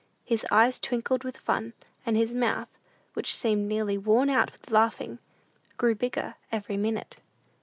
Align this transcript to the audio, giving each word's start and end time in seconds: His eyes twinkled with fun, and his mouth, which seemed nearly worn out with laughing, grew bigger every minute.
His 0.25 0.43
eyes 0.49 0.79
twinkled 0.79 1.23
with 1.23 1.37
fun, 1.37 1.73
and 2.07 2.17
his 2.17 2.33
mouth, 2.33 2.69
which 3.13 3.35
seemed 3.35 3.67
nearly 3.67 3.99
worn 3.99 4.31
out 4.31 4.51
with 4.51 4.71
laughing, 4.71 5.19
grew 5.77 5.93
bigger 5.93 6.33
every 6.51 6.75
minute. 6.75 7.17